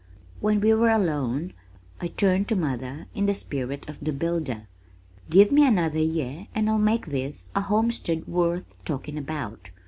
When 0.39 0.61
we 0.61 0.73
were 0.73 0.89
alone 0.89 1.53
I 1.99 2.07
turned 2.07 2.47
to 2.47 2.55
mother 2.55 3.05
in 3.13 3.27
the 3.27 3.35
spirit 3.35 3.87
of 3.87 3.99
the 3.99 4.11
builder. 4.11 4.67
"Give 5.29 5.51
me 5.51 5.63
another 5.63 5.99
year 5.99 6.47
and 6.55 6.67
I'll 6.67 6.79
make 6.79 7.05
this 7.05 7.49
a 7.53 7.61
homestead 7.61 8.27
worth 8.27 8.83
talking 8.83 9.19
about. 9.19 9.69